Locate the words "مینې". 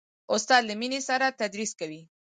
0.79-0.99